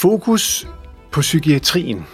[0.00, 0.68] Fokus
[1.12, 2.06] på psykiatrien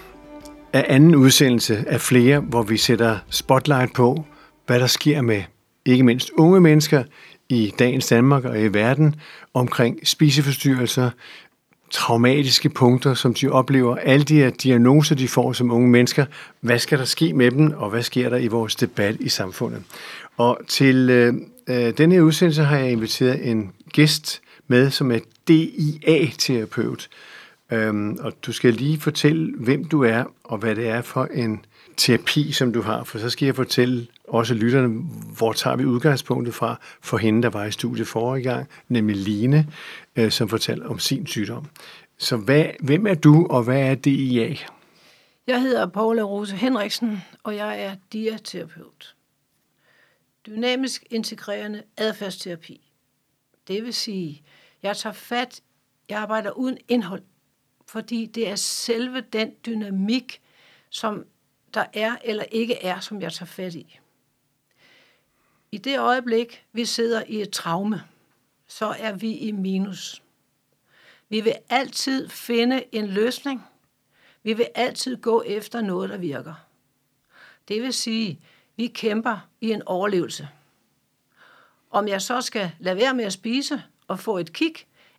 [0.72, 4.24] er anden udsendelse af flere, hvor vi sætter spotlight på,
[4.66, 5.42] hvad der sker med
[5.84, 7.04] ikke mindst unge mennesker
[7.48, 9.14] i dagens Danmark og i verden
[9.54, 11.10] omkring spiseforstyrrelser,
[11.90, 16.26] traumatiske punkter, som de oplever, alle de her diagnoser, de får som unge mennesker.
[16.60, 19.82] Hvad skal der ske med dem, og hvad sker der i vores debat i samfundet?
[20.36, 21.34] Og til øh,
[21.68, 27.08] øh denne udsendelse har jeg inviteret en gæst med, som er DIA-terapeut.
[27.72, 31.64] Øhm, og du skal lige fortælle, hvem du er, og hvad det er for en
[31.96, 35.02] terapi, som du har, for så skal jeg fortælle også lytterne,
[35.36, 39.72] hvor tager vi udgangspunktet fra for hende, der var i studiet forrige gang, nemlig Line,
[40.16, 41.66] øh, som fortalte om sin sygdom.
[42.18, 44.56] Så hvad, hvem er du, og hvad er DIA?
[45.46, 49.14] Jeg hedder Paula Rose Henriksen, og jeg er diaterapeut.
[50.46, 52.92] Dynamisk integrerende adfærdsterapi.
[53.68, 54.42] Det vil sige,
[54.82, 55.60] jeg tager fat,
[56.08, 57.22] jeg arbejder uden indhold,
[57.86, 60.40] fordi det er selve den dynamik,
[60.90, 61.26] som
[61.74, 64.00] der er eller ikke er, som jeg tager fat i.
[65.72, 68.02] I det øjeblik, vi sidder i et traume,
[68.66, 70.22] så er vi i minus.
[71.28, 73.66] Vi vil altid finde en løsning.
[74.42, 76.54] Vi vil altid gå efter noget, der virker.
[77.68, 78.40] Det vil sige,
[78.76, 80.48] vi kæmper i en overlevelse.
[81.90, 84.74] Om jeg så skal lade være med at spise og få et kig,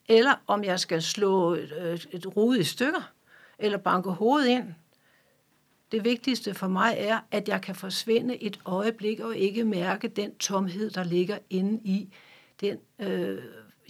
[0.07, 3.11] eller om jeg skal slå et, et rode i stykker,
[3.59, 4.73] eller banke hovedet ind,
[5.91, 10.35] det vigtigste for mig er, at jeg kan forsvinde et øjeblik og ikke mærke den
[10.35, 12.13] tomhed, der ligger inde i
[12.61, 12.77] den.
[12.99, 13.43] Øh,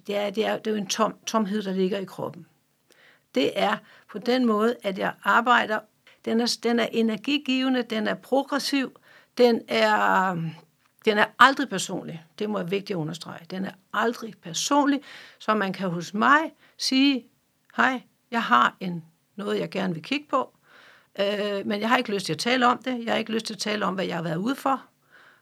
[0.08, 2.46] det, er, det, er, det er jo en tom, tomhed, der ligger i kroppen.
[3.36, 3.78] Det er
[4.12, 5.80] på den måde, at jeg arbejder.
[6.26, 9.00] Den er, den er energigivende, den er progressiv,
[9.38, 10.38] den er,
[11.08, 12.26] den er aldrig personlig.
[12.40, 13.46] Det må jeg vigtigt at understrege.
[13.50, 15.02] Den er aldrig personlig,
[15.40, 17.26] så man kan hos mig sige,
[17.78, 18.02] hej,
[18.32, 19.04] jeg har en
[19.36, 20.58] noget, jeg gerne vil kigge på,
[21.20, 23.06] Øh, men jeg har ikke lyst til at tale om det.
[23.06, 24.84] Jeg har ikke lyst til at tale om, hvad jeg har været ude for.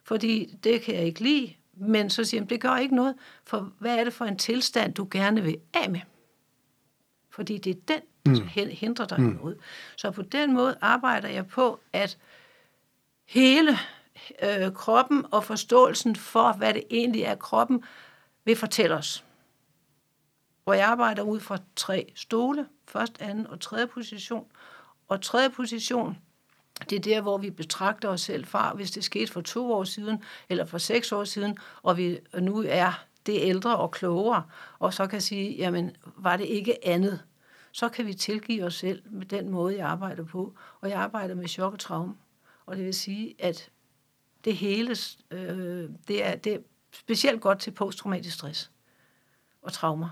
[0.04, 1.54] Fordi det kan jeg ikke lide.
[1.74, 3.16] Men så siger jeg, det gør ikke noget.
[3.44, 6.00] For hvad er det for en tilstand, du gerne vil af med?
[7.30, 8.70] Fordi det er den, der mm.
[8.72, 9.26] hindrer dig mm.
[9.26, 9.58] noget.
[9.98, 12.18] Så på den måde arbejder jeg på, at
[13.28, 13.78] hele
[14.44, 17.84] øh, kroppen og forståelsen for, hvad det egentlig er, kroppen
[18.46, 19.26] vil fortælle os.
[20.66, 24.46] Og jeg arbejder ud fra tre stole, først, anden og tredje position,
[25.08, 26.18] og tredje position,
[26.90, 29.84] det er der, hvor vi betragter os selv fra, hvis det skete for to år
[29.84, 34.44] siden, eller for seks år siden, og vi nu er det ældre og klogere,
[34.80, 37.24] og så kan sige, jamen, var det ikke andet?
[37.72, 40.54] Så kan vi tilgive os selv med den måde, jeg arbejder på.
[40.82, 42.14] Og jeg arbejder med chok og traume.
[42.66, 43.70] Og det vil sige, at
[44.46, 44.96] det hele,
[45.32, 46.58] øh, det, er, det er
[46.92, 48.72] specielt godt til posttraumatisk stress
[49.62, 50.10] og traumer.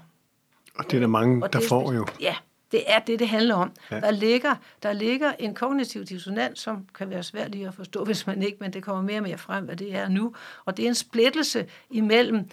[0.76, 2.08] Og det er der mange, og der får jo.
[2.20, 2.36] Ja,
[2.72, 3.72] det er det, det handler om.
[3.92, 4.00] Ja.
[4.00, 8.28] Der, ligger, der ligger en kognitiv dissonans, som kan være svært lige at forstå, hvis
[8.28, 10.36] man ikke, men det kommer mere og mere frem, hvad det er nu.
[10.66, 12.50] Og det er en splittelse imellem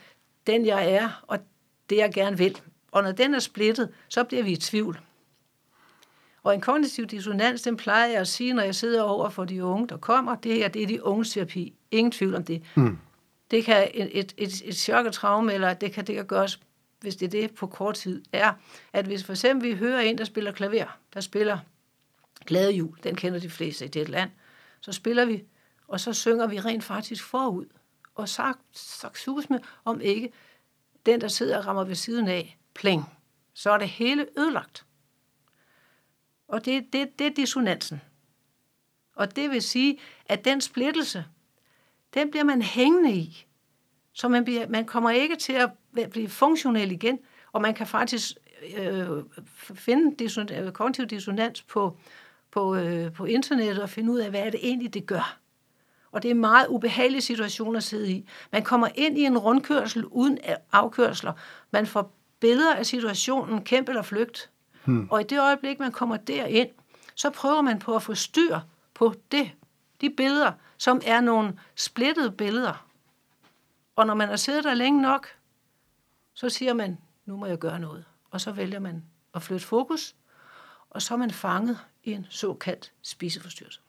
[0.46, 1.38] den, jeg er, og
[1.90, 2.60] det, jeg gerne vil.
[2.92, 5.00] Og når den er splittet, så bliver vi i tvivl.
[6.42, 9.64] Og en kognitiv dissonans, den plejer jeg at sige, når jeg sidder over for de
[9.64, 11.74] unge, der kommer, det her, det er de unges terapi.
[11.90, 12.62] Ingen tvivl om det.
[12.74, 12.98] Mm.
[13.50, 16.60] Det kan et, et, et, et chok og traume, eller det kan, det kan gøres
[17.00, 18.52] hvis det er det på kort tid, er,
[18.92, 21.58] at hvis for eksempel vi hører en, der spiller klaver, der spiller
[22.46, 24.30] Glade Jul, den kender de fleste i det land,
[24.80, 25.44] så spiller vi,
[25.88, 27.66] og så synger vi rent faktisk forud,
[28.14, 30.32] og sagt, sagt med, om ikke
[31.06, 33.04] den, der sidder og rammer ved siden af, pling,
[33.54, 34.84] så er det hele ødelagt.
[36.50, 38.00] Og det, det, det er dissonansen.
[39.16, 41.25] Og det vil sige, at den splittelse,
[42.15, 43.47] den bliver man hængende i.
[44.12, 45.71] Så man, bliver, man kommer ikke til at
[46.11, 47.19] blive funktionel igen,
[47.53, 48.37] og man kan faktisk
[48.76, 49.08] øh,
[49.58, 51.97] finde dissonans, øh, kognitiv dissonans på,
[52.50, 55.38] på, øh, på internettet og finde ud af, hvad er det egentlig, det gør.
[56.12, 58.29] Og det er en meget ubehagelig situation at sidde i.
[58.53, 60.38] Man kommer ind i en rundkørsel uden
[60.73, 61.32] afkørsler.
[61.70, 64.50] Man får billeder af situationen, kæmpe eller flygt.
[64.90, 65.08] Hmm.
[65.10, 66.69] Og i det øjeblik, man kommer derind,
[67.14, 68.58] så prøver man på at få styr
[68.94, 69.50] på det,
[70.00, 72.87] de billeder, som er nogle splittede billeder.
[73.96, 75.26] Og når man har siddet der længe nok,
[76.34, 78.04] så siger man, nu må jeg gøre noget.
[78.31, 79.02] Og så vælger man
[79.34, 80.14] at flytte fokus,
[80.90, 83.81] og så er man fanget i en såkaldt spiseforstyrrelse.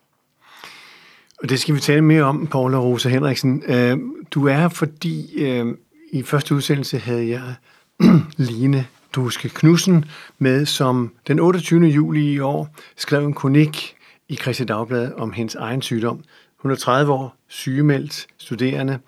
[1.43, 3.63] Og det skal vi tale mere om, Paula Rosa Henriksen.
[3.67, 3.97] Øh,
[4.31, 5.77] du er her, fordi øh,
[6.11, 7.55] i første udsendelse havde jeg
[8.37, 10.05] Line Duske Knudsen
[10.39, 11.85] med, som den 28.
[11.85, 13.95] juli i år skrev en kronik
[14.29, 16.23] i Christi Dagblad om hendes egen sygdom.
[16.57, 18.99] Hun er 30 år, sygemeldt, studerende,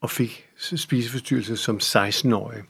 [0.00, 2.62] og fik spiseforstyrrelse som 16-årig.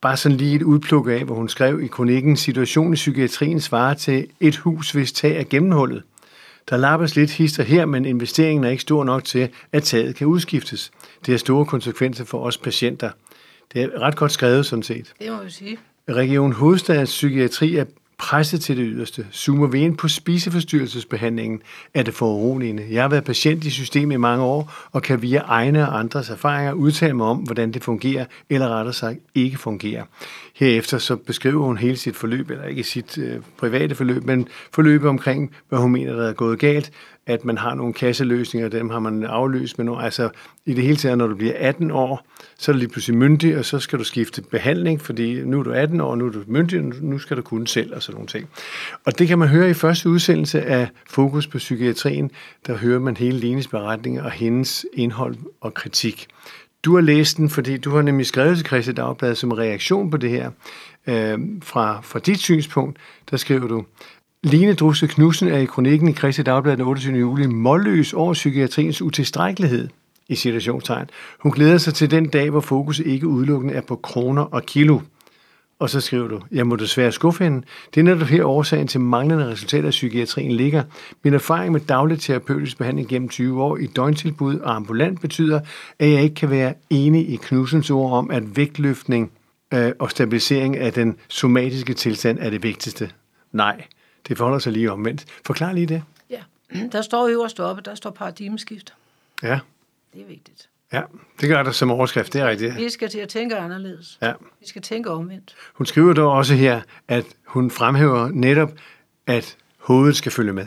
[0.00, 3.94] bare sådan lige et udpluk af, hvor hun skrev i kronikken, situationen i psykiatrien svarer
[3.94, 6.02] til et hus, hvis tag er gennemhullet.
[6.70, 10.26] Der lappes lidt hister her, men investeringen er ikke stor nok til, at taget kan
[10.26, 10.90] udskiftes.
[11.26, 13.10] Det har store konsekvenser for os patienter.
[13.72, 15.12] Det er ret godt skrevet, sådan set.
[15.20, 15.78] Det må vi sige.
[16.08, 17.84] Region Hovedstadens psykiatri er
[18.18, 19.26] presset til det yderste.
[19.32, 21.62] Zoomer vi ind på spiseforstyrrelsesbehandlingen,
[21.94, 22.86] er det foruroligende.
[22.90, 26.30] Jeg har været patient i systemet i mange år, og kan via egne og andres
[26.30, 30.04] erfaringer udtale mig om, hvordan det fungerer, eller rettere sagt ikke fungerer.
[30.54, 35.08] Herefter så beskriver hun hele sit forløb, eller ikke sit øh, private forløb, men forløbet
[35.08, 36.92] omkring, hvad hun mener, der er gået galt,
[37.26, 40.28] at man har nogle kasseløsninger, dem har man afløst med nogle, altså
[40.66, 42.26] i det hele taget, når du bliver 18 år,
[42.58, 45.62] så er du lige pludselig myndig, og så skal du skifte behandling, fordi nu er
[45.62, 48.14] du 18 år, nu er du myndig, og nu skal du kunne selv, og sådan
[48.14, 48.48] nogle ting.
[49.04, 52.30] Og det kan man høre i første udsendelse af Fokus på Psykiatrien,
[52.66, 56.26] der hører man hele Lenes beretning og hendes indhold og kritik.
[56.84, 60.16] Du har læst den, fordi du har nemlig skrevet til Christi Dagblad som reaktion på
[60.16, 60.50] det her.
[61.06, 62.98] Øh, fra, fra dit synspunkt,
[63.30, 63.84] der skriver du,
[64.44, 67.18] Line Drusse Knudsen er i kronikken i Kristi Dagblad den 28.
[67.18, 69.88] juli målløs over psykiatriens utilstrækkelighed
[70.28, 71.06] i situationstegn.
[71.40, 75.00] Hun glæder sig til den dag, hvor fokus ikke udelukkende er på kroner og kilo.
[75.78, 77.62] Og så skriver du, jeg må desværre skuffe hende.
[77.94, 80.82] Det er netop her årsagen til manglende resultater af psykiatrien ligger.
[81.24, 85.60] Min erfaring med daglig terapeutisk behandling gennem 20 år i døgntilbud og ambulant betyder,
[85.98, 89.32] at jeg ikke kan være enig i Knudsens ord om, at vægtløftning
[89.74, 93.10] øh, og stabilisering af den somatiske tilstand er det vigtigste.
[93.52, 93.84] Nej,
[94.28, 95.24] det forholder sig lige omvendt.
[95.46, 96.02] Forklar lige det.
[96.30, 96.42] Ja,
[96.92, 98.94] der står øverst oppe, der står paradigmeskift.
[99.42, 99.60] Ja,
[100.14, 100.68] Det er vigtigt.
[100.92, 101.02] ja.
[101.40, 102.76] Det gør der som overskrift, det er rigtigt.
[102.76, 104.18] Vi skal til at tænke anderledes.
[104.22, 104.32] Ja.
[104.60, 105.54] Vi skal tænke omvendt.
[105.74, 108.72] Hun skriver dog også her, at hun fremhæver netop,
[109.26, 110.66] at hovedet skal følge med.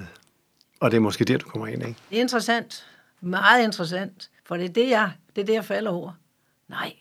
[0.79, 1.99] Og det er måske der, du kommer ind, ikke?
[2.09, 2.85] Det er interessant.
[3.21, 4.29] Meget interessant.
[4.45, 6.11] For det er det, jeg, det er det, jeg falder over.
[6.67, 6.93] Nej,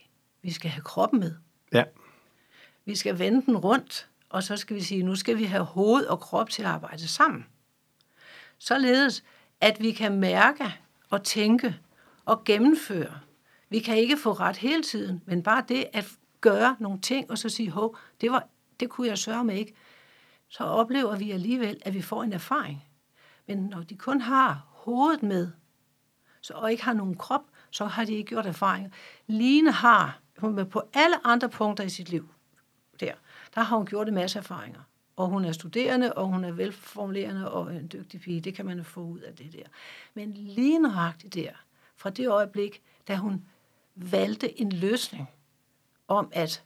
[0.42, 1.32] vi skal have kroppen med.
[1.72, 1.84] Ja,
[2.84, 6.06] Vi skal vende den rundt, og så skal vi sige, nu skal vi have hoved
[6.06, 7.46] og krop til at arbejde sammen.
[8.58, 9.24] Således,
[9.60, 10.64] at vi kan mærke
[11.10, 11.76] og tænke
[12.24, 13.20] og gennemføre.
[13.68, 16.08] Vi kan ikke få ret hele tiden, men bare det at
[16.40, 18.46] gøre nogle ting, og så sige, hov, det, var,
[18.80, 19.74] det kunne jeg sørge med ikke.
[20.48, 22.84] Så oplever vi alligevel, at vi får en erfaring.
[23.46, 25.50] Men når de kun har hovedet med,
[26.40, 28.90] så, og ikke har nogen krop, så har de ikke gjort erfaringer.
[29.26, 32.28] Line har, hun er på alle andre punkter i sit liv,
[33.00, 33.12] der,
[33.54, 34.80] der har hun gjort en masse erfaringer.
[35.16, 38.40] Og hun er studerende, og hun er velformulerende og en dygtig pige.
[38.40, 39.66] Det kan man få ud af det der.
[40.14, 41.50] Men lige nøjagtigt der,
[41.96, 43.44] fra det øjeblik, da hun
[43.94, 45.30] valgte en løsning
[46.08, 46.64] om at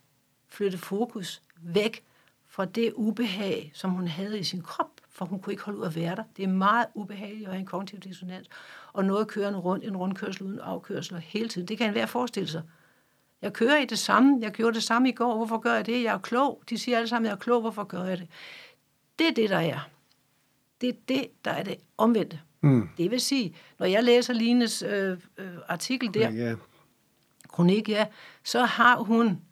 [0.48, 2.04] flytte fokus væk
[2.46, 5.86] fra det ubehag, som hun havde i sin krop, for hun kunne ikke holde ud
[5.86, 6.24] at være der.
[6.36, 8.48] Det er meget ubehageligt at have en kognitiv dissonans,
[8.92, 11.68] og noget kørende rundt, en rundkørsel uden afkørsel hele tiden.
[11.68, 12.62] Det kan enhver forestille sig.
[13.42, 14.38] Jeg kører i det samme.
[14.42, 15.36] Jeg gjorde det samme i går.
[15.36, 16.02] Hvorfor gør jeg det?
[16.02, 16.62] Jeg er klog.
[16.70, 17.60] De siger alle sammen, jeg er klog.
[17.60, 18.28] Hvorfor gør jeg det?
[19.18, 19.88] Det er det, der er.
[20.80, 22.40] Det er det, der er det omvendte.
[22.60, 22.88] Mm.
[22.98, 26.54] Det vil sige, når jeg læser Lines øh, øh, artikel der, ja.
[27.48, 28.06] kronik, ja,
[28.44, 29.42] så har hun,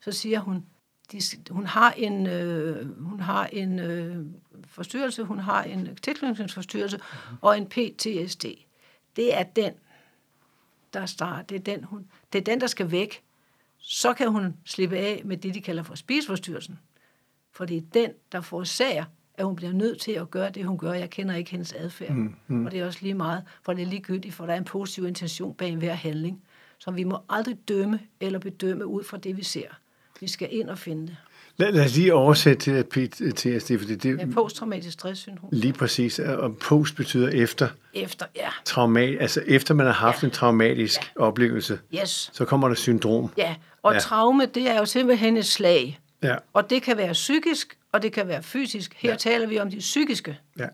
[0.00, 0.66] så siger hun,
[1.12, 1.20] de,
[1.50, 4.26] hun har en, øh, hun har en øh,
[4.66, 7.38] forstyrrelse, hun har en tilknytningsforstyrrelse mm-hmm.
[7.40, 8.44] og en PTSD.
[9.16, 9.72] Det er den,
[10.92, 13.22] der starter, det er den, hun, det er den, der skal væk.
[13.88, 16.78] Så kan hun slippe af med det, de kalder for spiseforstyrrelsen.
[17.52, 20.78] For det er den, der forårsager, at hun bliver nødt til at gøre det, hun
[20.78, 20.92] gør.
[20.92, 22.12] Jeg kender ikke hendes adfærd.
[22.12, 22.66] Mm, mm.
[22.66, 25.06] Og det er også lige meget, for det er ligegyldigt, for der er en positiv
[25.06, 26.42] intention bag enhver handling.
[26.78, 29.68] Så vi må aldrig dømme eller bedømme ud fra det, vi ser.
[30.20, 31.16] Vi skal ind og finde det.
[31.58, 35.48] Lad, lad os lige oversætte til PTSD, fordi det Ja, posttraumatisk stresssyndrom.
[35.52, 38.48] lige præcis, og post betyder efter, Efter, ja.
[38.64, 40.26] traumat, altså efter man har haft Ja.
[40.26, 42.30] en traumatisk oplevelse, Yes.
[42.32, 43.30] så kommer der syndrom.
[43.38, 43.94] Ja, og Ja.
[43.94, 44.00] ja.
[44.00, 46.00] traume, det er jo simpelthen et slag.
[46.22, 48.94] Ja, Og det kan være psykisk, og det kan være fysisk.
[48.98, 49.16] Her ja.
[49.16, 50.38] taler vi om de psykiske.
[50.58, 50.66] ja,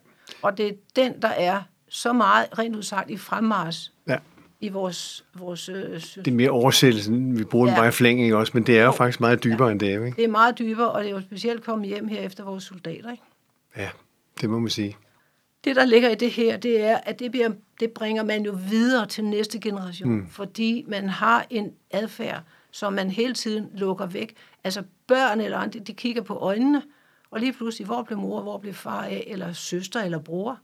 [0.42, 4.16] Og det er den, der er så meget, rent udsagt, i fremmars ja.
[4.62, 7.80] I vores, vores øh, Det er mere oversættelsen, vi bruger den Ja.
[7.80, 8.50] bare i flæng, også?
[8.54, 8.92] Men det er jo Jo.
[8.92, 10.16] faktisk meget dybere end det, er, ikke?
[10.16, 13.10] Det er meget dybere, og det er jo specielt kommet hjem her efter vores soldater.
[13.10, 13.22] Ikke?
[13.76, 13.88] Ja,
[14.40, 14.96] det må man sige.
[15.64, 17.50] Det, der ligger i det her, det er, at det, bliver,
[17.80, 20.26] det bringer man jo videre til næste generation, mm.
[20.26, 24.34] fordi man har en adfærd, som man hele tiden lukker væk.
[24.64, 26.82] Altså børn eller andre, de kigger på øjnene,
[27.30, 30.58] og lige pludselig, hvor blev mor, hvor blev far af, eller søster eller bror?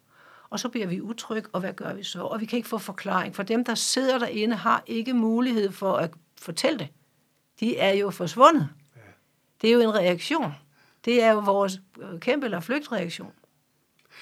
[0.50, 2.23] Og så bliver vi utrygge, og hvad gør vi så?
[2.23, 5.97] Og vi kan ikke få forklaring, for dem, der sidder derinde, har ikke mulighed for
[5.97, 6.88] at fortælle det.
[7.61, 8.69] De er jo forsvundet.
[9.62, 10.52] Det er jo en reaktion.
[11.05, 13.33] Det er jo vores øh, kæmpe- eller flygtreaktion.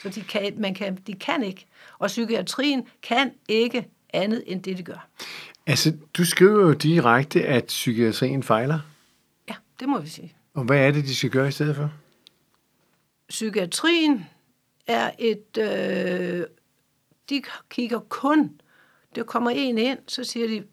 [0.03, 1.67] Så de kan, man kan, de kan ikke.
[1.99, 5.09] Og psykiatrien kan ikke andet end det, de gør.
[5.67, 8.79] Altså, du skriver jo direkte, at psykiatrien fejler.
[9.49, 9.55] Ja.
[9.81, 10.35] Det må vi sige.
[10.55, 11.93] Og hvad er det, de skal gøre i stedet for?
[13.29, 14.27] Psykiatrien
[14.87, 15.59] er et...
[15.59, 16.47] Øh,
[17.31, 18.61] de kigger kun...
[19.15, 20.65] Det kommer en ind, så siger de,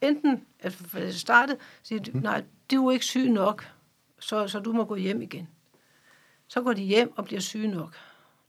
[0.00, 3.66] enten, at det startet, siger de, nej, du er ikke syg nok,
[4.18, 5.48] så, så du må gå hjem igen.
[6.48, 7.96] Så går de hjem og bliver syge nok.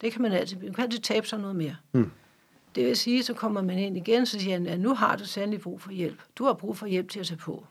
[0.02, 0.58] Det kan man altid.
[0.58, 1.76] Man kan altid tabe sig noget mere.
[1.92, 2.12] Mm.
[2.76, 5.26] Det vil sige, så kommer man ind igen, så siger han, at nu har du
[5.26, 6.22] sandelig brug for hjælp.
[6.36, 7.66] Du har brug for hjælp til at tage på.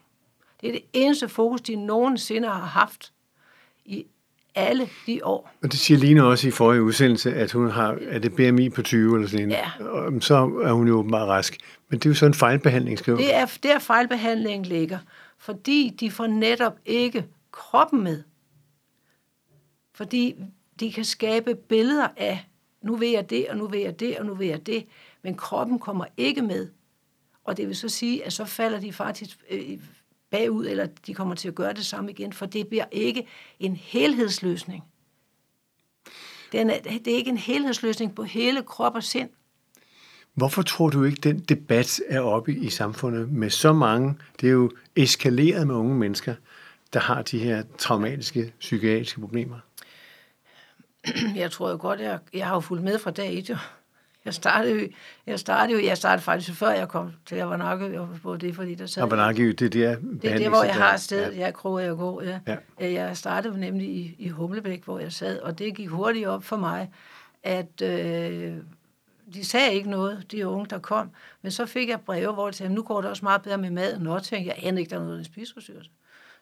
[0.60, 3.12] Det er det eneste fokus, de nogensinde har haft
[3.84, 4.06] i
[4.54, 5.50] alle de år.
[5.62, 8.82] Og det siger Line også i forrige udsendelse, at hun har, er det BMI på
[8.82, 9.84] 20 eller sådan Ja.
[9.84, 11.56] Og så er hun jo meget rask.
[11.88, 14.98] Men det er jo så en fejlbehandling, skriver Det er der fejlbehandlingen ligger,
[15.38, 18.22] fordi de får netop ikke kroppen med.
[19.94, 20.34] Fordi
[20.80, 22.46] de kan skabe billeder af,
[22.82, 24.86] nu vil jeg det, og nu vil jeg det, og nu vil jeg det,
[25.22, 26.68] men kroppen kommer ikke med.
[27.44, 29.78] Og det vil så sige, at så falder de faktisk øh,
[30.30, 33.26] bagud, eller de kommer til at gøre det samme igen, for det bliver ikke
[33.60, 34.84] en helhedsløsning.
[36.52, 39.30] Den er, det er ikke en helhedsløsning på hele krop og sind.
[40.34, 44.14] Hvorfor tror du ikke, den debat er oppe i samfundet med så mange?
[44.40, 46.34] Det er jo eskaleret med unge mennesker,
[46.92, 49.56] der har de her traumatiske psykiatriske problemer.
[51.36, 53.56] jeg tror jo godt, jeg, jeg har jo fulgt med fra dag et, jo.
[54.24, 54.88] Jeg startede
[55.26, 58.86] jeg startede jeg startede faktisk før jeg kom til Avanake, hvor det er fordi, der
[58.86, 59.02] sad...
[59.02, 62.22] Avanake, det er der Det er der, hvor jeg har sted, ja, kroger jeg går,
[62.22, 62.38] ja.
[62.46, 62.56] Ja.
[62.92, 66.56] Jeg startede nemlig i, i Humlebæk, hvor jeg sad, og det gik hurtigt op for
[66.56, 66.90] mig,
[67.42, 68.54] at øh,
[69.34, 71.10] de sagde ikke noget, de unge, der kom,
[71.42, 73.70] men så fik jeg breve, hvor de sagde, nu går det også meget bedre med
[73.70, 75.90] maden, og tænkte jeg, aner ikke, der er noget af spiseforstyrrelse.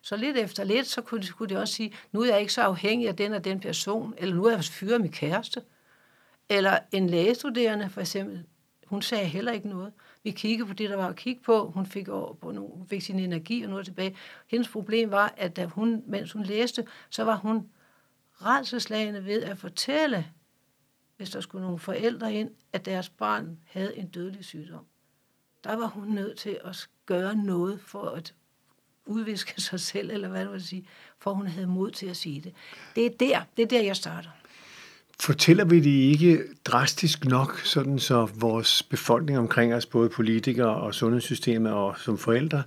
[0.01, 2.53] Så lidt efter lidt, så kunne, de- kunne de også sige, nu er jeg ikke
[2.53, 5.61] så afhængig af den og den person, eller nu er jeg fyret min kæreste.
[6.49, 8.45] Eller en lægestuderende, for eksempel,
[8.85, 9.93] hun sagde heller ikke noget.
[10.23, 11.69] Vi kiggede på det, der var at kigge på.
[11.69, 14.15] Hun fik, over på nogle, hun fik sin energi og noget tilbage.
[14.47, 17.69] Hendes problem var, at da hun, mens hun læste, så var hun
[18.33, 20.27] redselslagende ved at fortælle,
[21.17, 24.85] hvis der skulle nogle forældre ind, at deres barn havde en dødelig sygdom.
[25.63, 28.33] Der var hun nødt til at gøre noget for at
[29.05, 30.87] udviske sig selv, eller hvad du vil sige,
[31.19, 32.53] for hun havde mod til at sige det.
[32.95, 34.29] Det er der, det er der, jeg starter.
[35.21, 40.95] Fortæller vi det ikke drastisk nok, sådan så vores befolkning omkring os, både politikere og
[40.95, 42.63] sundhedssystemet og som forældre,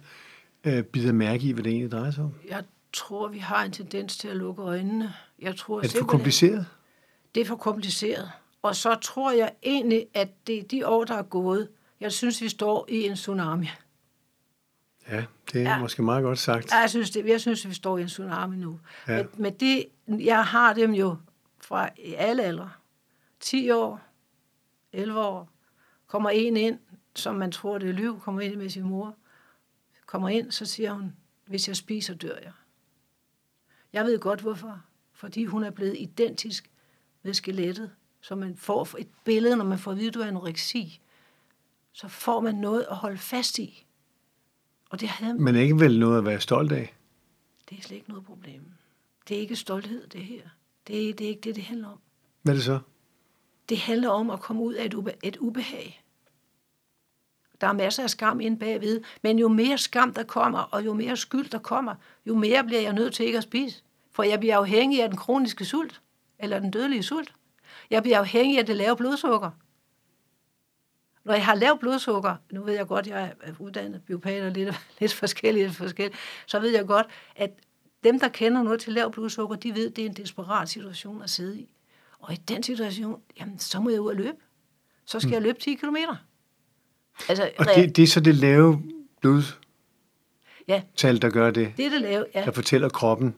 [0.64, 2.34] øh, bider mærke i, hvad det egentlig drejer sig om?
[2.48, 5.12] Jeg tror, vi har en tendens til at lukke øjnene.
[5.38, 6.66] Jeg tror Er det for kompliceret?
[7.34, 8.30] Det er for kompliceret.
[8.62, 11.68] Og så tror jeg egentlig, at det er de år, der er gået.
[12.00, 13.68] Jeg synes, vi står i en tsunami.
[15.10, 15.78] Ja, det er ja.
[15.78, 16.72] Måske meget godt sagt.
[16.72, 18.80] Ja, Jeg synes, det, jeg synes, vi står i en tsunami nu.
[19.08, 19.16] Ja.
[19.16, 21.16] Men, men det, jeg har dem jo
[21.72, 22.70] fra i alle aldre.
[23.40, 24.00] 10 år,
[24.92, 25.50] 11 år,
[26.06, 26.78] kommer en ind,
[27.14, 29.16] som man tror, det er liv, kommer ind med sin mor.
[30.06, 32.52] Kommer ind, så siger hun, hvis jeg spiser, dør jeg.
[33.92, 34.82] Jeg ved godt, hvorfor.
[35.12, 36.70] Fordi hun er blevet identisk
[37.22, 37.90] med skelettet.
[38.20, 41.00] Så man får et billede, når man får at vide, at du er anoreksi.
[41.92, 43.86] Så får man noget at holde fast i.
[44.90, 46.94] Og det havde Men ikke vel noget at være stolt af?
[47.70, 48.62] det er slet ikke noget problem.
[49.28, 50.48] Det er ikke stolthed, det her.
[50.86, 51.98] Det er, det er ikke det, det handler om.
[52.42, 52.78] Hvad er det så?
[53.68, 56.02] Det handler om at komme ud af et, ube, et ubehag.
[57.60, 60.94] Der er masser af skam inde bagved, men jo mere skam der kommer, og jo
[60.94, 61.94] mere skyld der kommer,
[62.26, 63.82] jo mere bliver jeg nødt til ikke at spise.
[64.10, 66.00] For jeg bliver afhængig af den kroniske sult,
[66.38, 67.34] eller den dødelige sult.
[67.90, 69.50] Jeg bliver afhængig af det lave blodsukker.
[71.24, 74.74] Når jeg har lavt blodsukker, nu ved jeg godt, jeg er uddannet biopat og lidt,
[75.00, 77.50] lidt forskelligt, forskelligt, så ved jeg godt, at
[78.04, 81.30] dem, der kender noget til lavt blodsukker, de ved, det er en desperat situation at
[81.30, 81.74] sidde i.
[82.18, 84.36] Og i den situation, jamen, så må jeg ud og løbe.
[85.04, 85.34] Så skal mm.
[85.34, 85.96] jeg løbe 10 km.
[87.28, 88.82] Altså, Og det, det er så det lave
[89.20, 89.54] blodtal,
[90.68, 92.24] ja, der gør det, det er det lave.
[92.34, 92.44] Ja.
[92.44, 93.34] der fortæller kroppen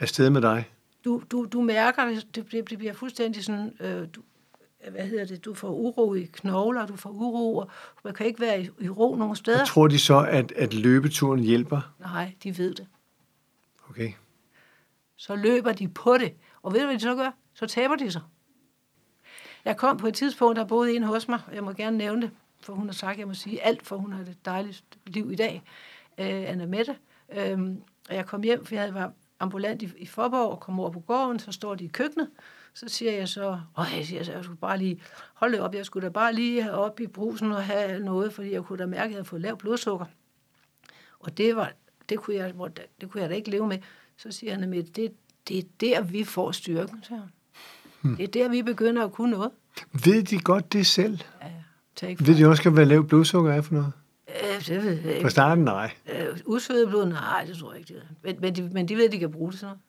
[0.00, 0.64] afsted med dig.
[1.04, 4.22] Du, du, du mærker, det, det, det bliver fuldstændig sådan, øh, du,
[4.90, 7.70] hvad hedder det, du får uro i knogler, du får uro, og
[8.04, 9.58] man kan ikke være i, i ro nogen steder.
[9.58, 11.94] Jeg tror de så, at, at løbeturen hjælper?
[12.00, 12.86] Nej, de ved det.
[13.90, 14.12] Okay.
[15.16, 16.34] så løber de på det.
[16.62, 17.30] Og ved du, hvad de så gør?
[17.54, 18.22] Så taber de sig.
[19.64, 22.22] Jeg kom på et tidspunkt, der boede en hos mig, og jeg må gerne nævne
[22.22, 22.30] det,
[22.60, 25.34] for hun har sagt, jeg må sige alt, for hun har det dejligt liv i
[25.34, 25.62] dag,
[26.18, 26.96] øh, Anna Mette.
[27.32, 27.58] Øh,
[28.08, 30.90] og jeg kom hjem, for jeg havde været ambulant i, i Forborg, og kom over
[30.90, 32.30] på gården, så står de i køkkenet,
[32.74, 35.02] så siger jeg så, åh, jeg siger, så, jeg skulle bare lige,
[35.34, 38.52] hold op, jeg skulle da bare lige have op i brusen og have noget, fordi
[38.52, 40.06] jeg kunne da mærke, at jeg havde fået lavt blodsukker.
[41.18, 41.72] Og det var,
[42.08, 42.68] det kunne jeg, hvor-
[43.00, 43.78] det kunne jeg da ikke leve med.
[44.16, 45.12] Så siger han, at det,
[45.48, 48.16] det er der, vi får styrken, siger han.
[48.16, 49.50] Det er der, vi begynder at kunne noget.
[50.04, 51.18] Ved de godt det selv?
[52.02, 53.92] Ja, Ved de også, hvad lavt blodsukker er for noget?
[54.28, 55.22] Øh, det ved jeg ikke.
[55.22, 55.90] Fra starten, nej.
[56.12, 57.94] Øh, usvædet blod, nej, det tror jeg ikke.
[57.94, 58.06] Det er.
[58.24, 59.80] men, men, de, men de ved, at de kan bruge det sådan noget.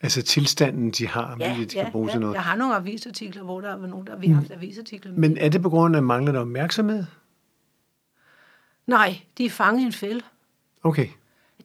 [0.00, 2.12] Altså tilstanden, de har, ja, de kan bruge ja.
[2.12, 2.34] til noget.
[2.34, 5.12] Jeg har nogle avisartikler, hvor der er nogen, der vi har haft avisartikler.
[5.12, 5.18] med.
[5.28, 7.04] Men er det på grund af manglende opmærksomhed?
[8.86, 10.20] Nej, de er fanget i en fælde.
[10.82, 11.08] Okay.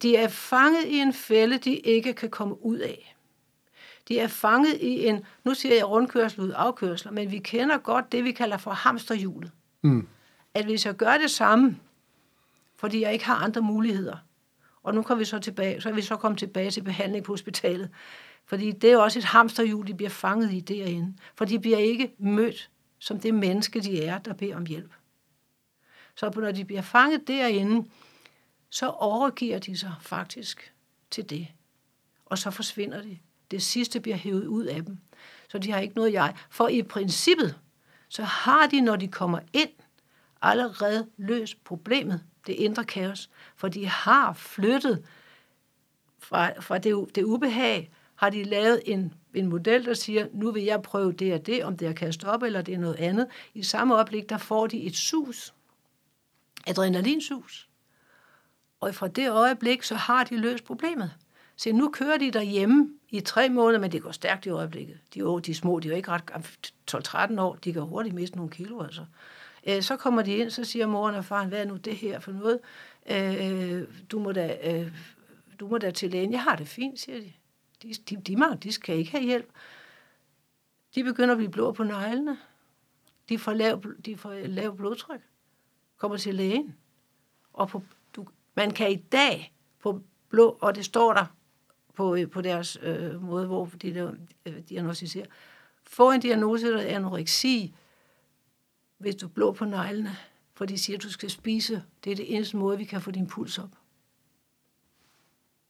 [0.01, 3.15] De er fanget i en fælde, de ikke kan komme ud af.
[4.08, 8.12] De er fanget i en, nu siger jeg rundkørsel ud afkørsler, men vi kender godt
[8.12, 9.51] det, vi kalder for hamsterhjulet.
[9.82, 10.08] Mm.
[10.53, 11.77] At hvis jeg gør det samme,
[12.75, 14.17] fordi jeg ikke har andre muligheder,
[14.84, 17.32] og nu kan vi så tilbage, så er vi så kommet tilbage til behandling på
[17.32, 17.89] hospitalet,
[18.46, 22.13] fordi det er også et hamsterhjul, de bliver fanget i derinde, for de bliver ikke
[22.17, 24.91] mødt som det menneske, de er, der beder om hjælp.
[26.15, 27.89] Så når de bliver fanget derinde,
[28.73, 30.73] så overgiver de sig faktisk
[31.11, 31.47] til det.
[32.25, 33.19] Og så forsvinder de.
[33.51, 34.97] Det sidste bliver hævet ud af dem.
[35.49, 36.35] Så de har ikke noget jeg.
[36.49, 37.59] For i princippet,
[38.09, 39.69] så har de, når de kommer ind,
[40.41, 43.29] allerede løst problemet, det indre kaos.
[43.55, 45.05] For de har flyttet
[46.19, 50.63] fra, fra det, det ubehag, har de lavet en, en model, der siger, nu vil
[50.63, 53.27] jeg prøve det og det, om det er kastet op eller det er noget andet.
[53.53, 55.53] I samme øjeblik, der får de et sus,
[56.67, 57.69] adrenalinsus.
[58.83, 61.11] Og fra det øjeblik, så har de løst problemet.
[61.55, 64.99] Så nu kører de derhjemme i tre måneder, men det går stærkt i øjeblikket.
[65.13, 68.15] De, er, de er små, de er jo ikke ret 12-13 år, de kan hurtigt
[68.15, 69.05] miste nogle kilo, altså.
[69.67, 72.19] Øh, så kommer de ind, så siger moren og faren, hvad er nu det her
[72.19, 72.59] for noget?
[73.09, 74.93] Øh, du, må da, øh,
[75.59, 76.31] du må da til lægen.
[76.31, 77.33] Jeg har det fint, siger de.
[77.83, 79.49] De, de, de, de, de skal ikke have hjælp.
[80.95, 82.37] De begynder at blive blå på neglene.
[83.29, 85.21] De får lav, de får lav blodtryk.
[85.97, 86.75] Kommer til lægen.
[87.53, 87.83] Og på,
[88.55, 91.25] man kan i dag på blå, og det står der
[91.93, 94.12] på, på deres øh, måde, hvor de der,
[94.45, 95.25] øh, diagnostiserer,
[95.83, 97.73] få en diagnose, der er anoreksi,
[98.97, 100.17] hvis du er blå på neglene,
[100.54, 101.84] for de siger, at du skal spise.
[102.04, 103.69] Det er det eneste måde, vi kan få din puls op.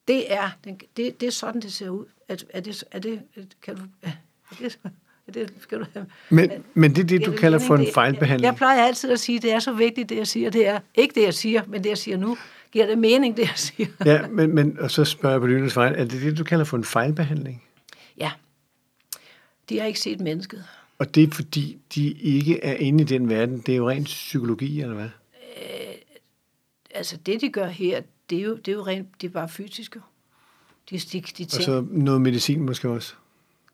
[0.07, 2.05] Det er, det, det er sådan, det ser ud.
[2.27, 3.21] Er, er, det, er det,
[3.61, 4.11] kan du, er
[4.59, 4.79] det,
[5.27, 7.87] er det, skal du have, men, men det er det, du det kalder for en
[7.93, 8.45] fejlbehandling?
[8.45, 10.49] Jeg plejer altid at sige, at det er så vigtigt, det jeg siger.
[10.49, 12.37] Det er ikke det, jeg siger, men det, jeg siger nu.
[12.73, 13.87] Giver det mening, det jeg siger?
[14.05, 15.93] ja, men, men, og så spørger jeg på lyttens fejl.
[15.97, 17.63] Er det det, du kalder for en fejlbehandling?
[18.17, 18.31] Ja.
[19.69, 20.65] De har ikke set mennesket.
[20.97, 23.59] Og det er fordi, de ikke er inde i den verden.
[23.59, 25.09] Det er jo rent psykologi, eller hvad?
[25.57, 25.95] Øh,
[26.91, 29.49] altså, det de gør her, det er jo, det er jo rent, det er bare
[29.49, 29.99] fysiske.
[30.89, 33.13] De, de, de og så noget medicin måske også?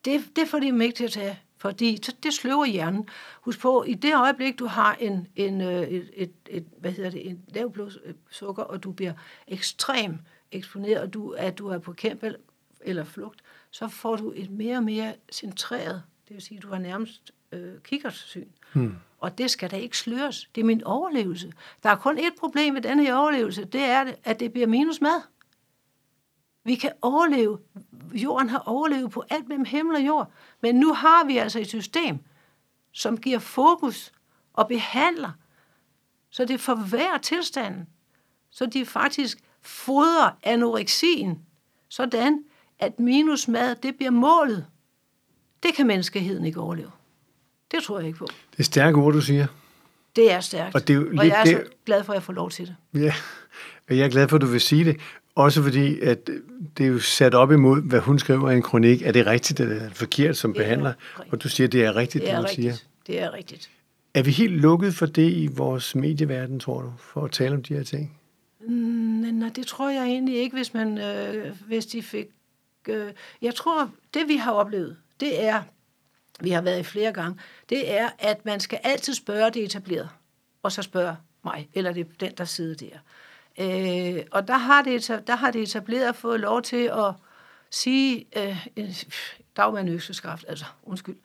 [0.05, 3.09] Det, det får de ikke til at tage, fordi det sløver hjernen.
[3.41, 7.29] Husk på, i det øjeblik, du har en, en, et, et, et, hvad hedder det,
[7.29, 9.13] en lav blodsukker, og du bliver
[9.47, 10.17] ekstrem
[10.51, 12.35] eksponeret, og du, at du er på kæmpe
[12.81, 13.41] eller flugt,
[13.71, 17.31] så får du et mere og mere centreret, det vil sige, at du har nærmest
[17.51, 18.47] øh, kikkertsyn.
[18.73, 18.95] Hmm.
[19.19, 20.49] Og det skal da ikke sløres.
[20.55, 21.51] Det er min overlevelse.
[21.83, 25.01] Der er kun et problem med denne her overlevelse, det er, at det bliver minus
[25.01, 25.21] mad.
[26.63, 27.57] Vi kan overleve.
[28.13, 30.31] Jorden har overlevet på alt mellem himmel og jord.
[30.61, 32.19] Men nu har vi altså et system,
[32.91, 34.11] som giver fokus
[34.53, 35.31] og behandler,
[36.29, 37.87] så det forværrer tilstanden.
[38.51, 41.39] Så de faktisk fodrer anoreksien,
[41.89, 42.43] sådan
[42.79, 44.65] at minus mad, det bliver målet.
[45.63, 46.91] Det kan menneskeheden ikke overleve.
[47.71, 48.27] Det tror jeg ikke på.
[48.51, 49.47] Det er stærke ord, du siger.
[50.15, 50.75] Det er stærkt.
[50.75, 51.67] Og, det er jo og lidt jeg er det...
[51.67, 53.01] så glad for, at jeg får lov til det.
[53.01, 53.13] Ja,
[53.89, 54.97] og jeg er glad for, at du vil sige det.
[55.35, 56.29] Også fordi, at
[56.77, 59.01] det er jo sat op imod, hvad hun skriver i en kronik.
[59.01, 60.93] Er det rigtigt eller forkert som Det er behandler?
[61.19, 61.33] rigtigt.
[61.33, 62.75] Og du siger, at det er rigtigt, Det er det, du rigtigt.
[62.75, 62.87] siger.
[63.07, 63.69] Det er rigtigt.
[64.13, 67.63] Er vi helt lukket for det i vores medieverden, tror du, for at tale om
[67.63, 68.19] de her ting?
[68.67, 72.25] Men nej, det tror jeg egentlig ikke, hvis man, øh, hvis de fik...
[72.87, 73.07] Øh,
[73.41, 75.61] jeg tror, det vi har oplevet, det er,
[76.41, 77.39] vi har været i flere gange,
[77.69, 80.09] det er, at man skal altid spørge det etableret,
[80.63, 82.97] og så spørge mig, eller det er den, der sidder der.
[83.59, 87.13] Øh, og der har, det, der har det etableret fået lov til at
[87.71, 88.57] sige, øh,
[89.57, 91.15] dagmand økseskaft, altså undskyld.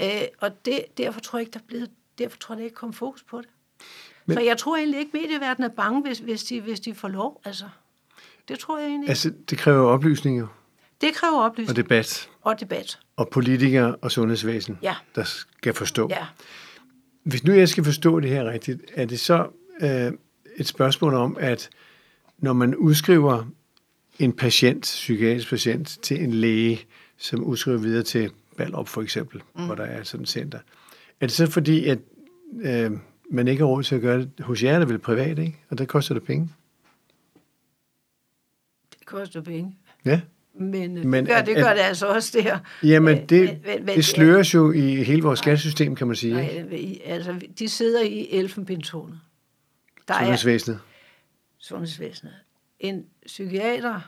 [0.00, 0.06] Øh,
[0.40, 3.22] og det, derfor tror jeg ikke, der er blevet, derfor tror jeg ikke kom fokus
[3.22, 3.48] på det.
[4.26, 7.08] Men, så jeg tror egentlig ikke, medieverdenen er bange, hvis, hvis, de, hvis de får
[7.08, 7.40] lov.
[7.44, 7.64] Altså,
[8.48, 9.10] det tror jeg egentlig ikke.
[9.10, 10.46] Altså, det kræver oplysning jo,
[11.00, 12.98] Det kræver og oplysning debat, og debat.
[13.16, 14.94] og politikere og sundhedsvæsen, Ja.
[15.14, 16.08] der skal forstå.
[16.10, 16.26] Ja.
[17.22, 19.46] Hvis nu jeg skal forstå det her rigtigt, er det så
[19.82, 20.12] øh,
[20.56, 21.70] et spørgsmål om, at
[22.38, 23.44] når man udskriver
[24.18, 26.80] en patient, psykiatrisk patient, til en læge,
[27.16, 29.66] som udskriver videre til Ballerup for eksempel, mm.
[29.66, 30.58] hvor der er sådan et center,
[31.20, 31.98] er det så fordi, at
[32.62, 32.90] øh,
[33.30, 35.56] man ikke har råd til at gøre det hos jer, eller vel privat, ikke?
[35.70, 36.48] Og der koster det penge?
[38.98, 39.76] Det koster penge.
[40.04, 40.20] Ja.
[40.54, 42.58] Men, Men men det, gør, at- det gør at- det altså også der.
[42.82, 46.16] Jamen, Øh, det, men- men- men- det sløres jo i hele vores skattesystem, kan man
[46.16, 46.42] sige.
[46.42, 46.62] ikke?
[46.62, 49.20] Nej, i- altså, de sidder i elfenbindtårnet.
[50.08, 50.80] Der er Sundhedsvæsenet.
[51.58, 52.34] sundhedsvæsenet.
[52.78, 54.00] En psykiater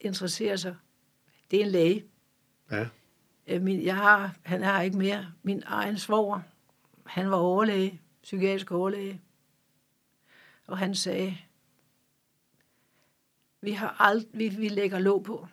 [0.00, 0.76] interesserer sig.
[1.50, 2.04] Det er en læge.
[2.70, 2.86] Ja.
[3.46, 5.26] Øh, Min, jeg har, han er her ikke mere.
[5.42, 6.40] Min egen svoger,
[7.06, 9.20] han var overlæge, psykiatrisk overlæge.
[10.66, 11.38] Og han sagde,
[13.62, 15.48] vi, har ald, vi, vi lægger låg på.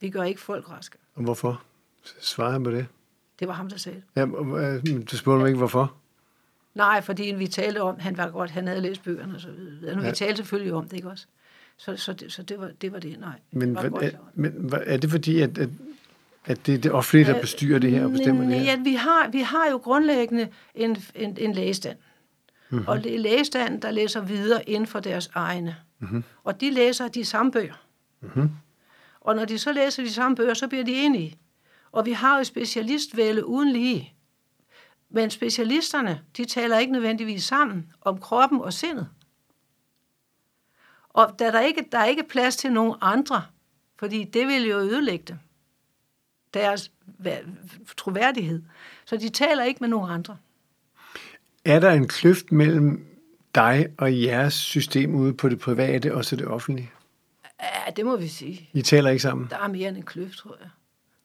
[0.00, 0.98] Vi gør ikke folk raske.
[1.14, 1.62] Og hvorfor?
[2.20, 2.86] Svarer han på det?
[3.38, 4.20] Det var ham, der sagde det.
[4.20, 5.96] Ja, øh, du spurgte mig ikke, hvorfor?
[6.74, 10.00] Nej, fordi vi talte om, han var godt, han havde læst bøgerne og så videre.
[10.02, 10.08] Ja.
[10.10, 11.26] vi talte selvfølgelig om det, ikke også?
[11.76, 13.30] Så, så, det, så det, var, det var det, nej.
[13.52, 15.68] Men, Det var hvad, er, men hvad- er det fordi, at, at,
[16.44, 18.62] at det er det offentlige, der bestyrer det her og bestemmer det her?
[18.64, 21.96] Ja, vi har, vi har jo grundlæggende en, en, en lægestand.
[21.96, 22.78] Mhm.
[22.78, 22.88] Mm-hmm.
[22.88, 25.76] Og det er lægestand, der læser videre inden for deres egne.
[25.98, 26.24] Mm-hmm.
[26.44, 27.84] Og de læser de samme bøger.
[28.20, 28.50] Mhm.
[29.20, 31.36] Og når de så læser de samme bøger, så bliver de enige.
[31.92, 34.13] Og vi har jo specialistvælde uden lige.
[35.14, 39.08] Men specialisterne, de taler ikke nødvendigvis sammen om kroppen og sindet.
[41.08, 43.42] Og da der, ikke, der er ikke plads til nogen andre,
[43.96, 45.36] fordi det vil jo ødelægge dem
[46.54, 48.62] deres væ- troværdighed.
[49.04, 50.36] Så de taler ikke med nogen andre.
[51.64, 53.06] Er der en kløft mellem
[53.54, 56.90] dig og jeres system ude på det private og så det offentlige?
[57.62, 58.70] Ja, det må vi sige.
[58.72, 59.46] I taler ikke sammen?
[59.50, 60.68] Der er mere end en kløft, tror jeg.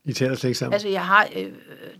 [0.05, 0.73] I taler slet ikke sammen?
[0.73, 1.51] Altså, jeg har, øh, øh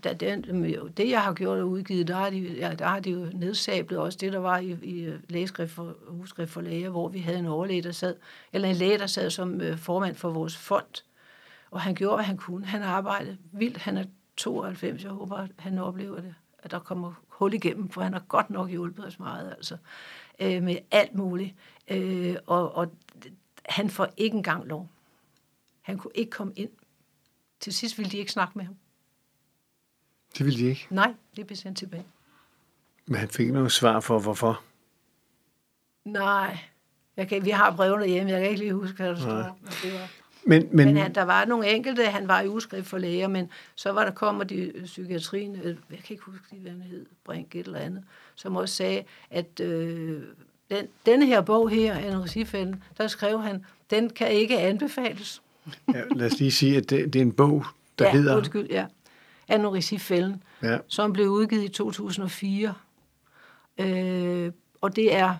[0.04, 0.64] da den,
[0.96, 3.98] det jeg har gjort og udgivet, der har de, ja, der har de jo nedsablet
[3.98, 7.38] også det, der var i, i øh, lægeskrift for, ugeskrift for læger, hvor vi havde
[7.38, 8.16] en overlæge, der sad,
[8.52, 11.02] eller en læge, der sad som øh, formand for vores fond.
[11.70, 12.66] Og han gjorde, hvad han kunne.
[12.66, 13.76] Han arbejdede vildt.
[13.76, 14.04] Han er
[14.36, 15.04] 92.
[15.04, 18.50] Jeg håber, at han oplever det, at der kommer hul igennem, for han har godt
[18.50, 19.76] nok hjulpet os meget, altså,
[20.40, 21.54] øh, med alt muligt.
[21.88, 22.92] Øh, og, og
[23.66, 24.88] han får ikke engang lov.
[25.82, 26.70] Han kunne ikke komme ind.
[27.60, 28.76] Til sidst ville de ikke snakke med ham.
[30.38, 30.86] Det ville de ikke.
[30.90, 32.04] Nej, det blev sendt tilbage.
[33.06, 34.62] Men han fik noget svar for, hvorfor.
[36.04, 36.58] Nej,
[37.16, 39.58] jeg kan, vi har brevene hjemme, jeg kan ikke lige huske, hvad der står.
[39.82, 40.10] Det var,
[40.44, 43.50] Men, men, men han, der var nogle enkelte, han var i ugeskrift for læger, men
[43.74, 47.06] så var der kommer de øh, psykiatrien, øh, jeg kan ikke huske, hvad han hed,
[47.24, 50.22] Brink et eller andet, som også sagde, at øh,
[50.70, 55.42] den, denne her bog her, Anoreksifælden, der skrev han, den kan ikke anbefales.
[55.94, 57.64] Ja, lad os lige sige, at det, det er en bog,
[57.98, 58.36] der ja, hedder...
[58.36, 58.86] Undskyld, ja.
[59.48, 60.42] Anoreksifælden.
[60.62, 62.74] Ja, som blev udgivet i 2004.
[63.78, 65.34] Øh, og det er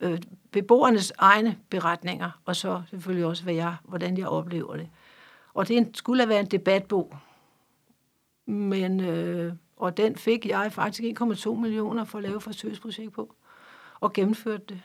[0.00, 0.18] øh,
[0.50, 4.88] beboernes egne beretninger, og så selvfølgelig også, hvad jeg, hvordan jeg oplever det.
[5.54, 7.16] Og det en- skulle have været en debatbog.
[8.46, 13.34] Men, øh, og den fik jeg faktisk 1,2 millioner for at lave forsøgsprojekt på,
[14.00, 14.80] og gennemførte det.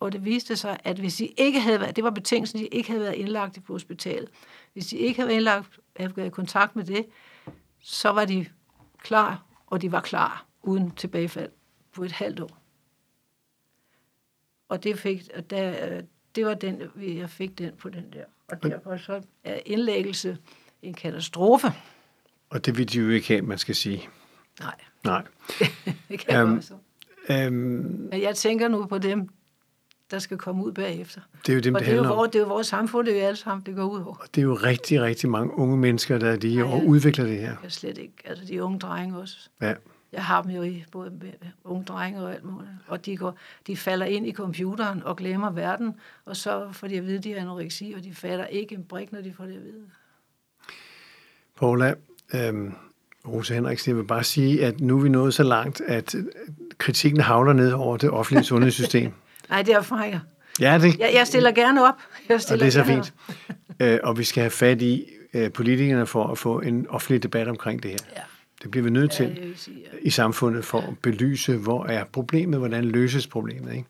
[0.00, 2.88] Og det viste sig, at hvis de ikke havde været, det var betingelsen, de ikke
[2.90, 4.30] havde været indlagt på hospitalet.
[4.72, 7.06] Hvis de ikke havde været indlagt, havde været i kontakt med det,
[7.80, 8.46] så var de
[9.02, 11.50] klar, og de var klar uden tilbagefald
[11.92, 12.58] på et halvt år.
[14.68, 16.00] Og det, fik, og der,
[16.34, 18.24] det var den, jeg fik den på den der.
[18.48, 20.38] Og derfor så er indlæggelse
[20.82, 21.66] en katastrofe.
[22.50, 24.08] og det vil de jo ikke have, man skal sige.
[24.60, 25.24] Nej, Nej.
[26.08, 26.74] det kan Øhm, um, også.
[27.30, 27.52] Øhm,
[28.10, 29.28] Men jeg tænker nu på dem,
[30.10, 31.20] der skal komme ud bagefter.
[31.46, 32.16] det er jo dem, Og det det er, jo handler om.
[32.18, 34.14] vores, det er jo vores samfund, det er jo alle sammen, det går ud over.
[34.16, 36.84] Og det er jo rigtig, rigtig mange unge mennesker, der de Ja, år ja.
[36.84, 37.56] udvikler det her.
[37.62, 39.36] Jeg slet ikke, altså de unge drenge også.
[39.62, 39.74] Ja.
[40.12, 41.12] Jeg har dem jo i både
[41.64, 42.70] unge drenge og alt muligt.
[42.86, 45.94] Og de, går, de falder ind i computeren og glemmer verden,
[46.24, 48.84] og så får de at vide, at de har anoreksi, og de fatter ikke en
[48.84, 49.82] brik, når de får det at vide.
[51.58, 51.94] Paula,
[52.34, 52.72] øhm,
[53.28, 56.14] Rosa Henriksen, jeg vil bare sige, at nu er vi nået så langt, at
[56.78, 59.12] kritikken havler ned over det offentlige sundhedssystem.
[59.50, 60.20] Nej, det er erfaringer.
[60.60, 61.94] Ja, det, Jeg, jeg stiller gerne op.
[62.28, 63.14] Jeg og stiller det er så fint.
[63.80, 67.48] Øh, og vi skal have fat i øh, politikerne for at få en offentlig debat
[67.48, 67.98] omkring det her.
[68.16, 68.20] Ja.
[68.62, 69.26] Det bliver vi nødt til.
[69.26, 69.98] Ja, sige, ja.
[70.02, 73.72] i samfundet for at belyse, hvor er problemet, hvordan løses problemet.
[73.72, 73.88] Ikke?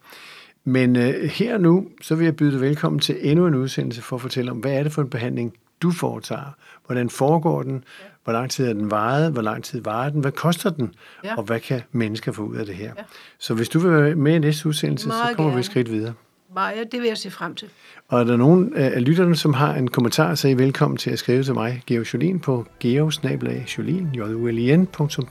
[0.65, 4.03] Men øh, her og nu, så vil jeg byde dig velkommen til endnu en udsendelse
[4.03, 6.57] for at fortælle om, hvad er det for en behandling, du foretager?
[6.87, 7.85] Hvordan foregår den?
[8.29, 9.33] Hvor lang tid er den varet?
[9.33, 10.21] Hvor lang tid varer den?
[10.21, 10.95] Hvad koster den?
[11.25, 11.37] Ja.
[11.37, 12.93] Og hvad kan mennesker få ud af det her?
[12.99, 13.03] Ja.
[13.39, 15.61] Så hvis du vil være med i næste udsendelse, så Meget kommer vi gerne.
[15.61, 16.13] et skridt videre.
[16.55, 17.69] Maja, det vil jeg se frem til.
[18.09, 21.11] Og er der nogen af lytterne, som har en kommentar, så er I velkommen til
[21.11, 24.85] at skrive til mig, Georg Jolin, på geosnablag.jolin, j u l i -N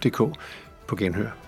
[0.03, 0.37] .dk
[0.87, 1.46] på genhør.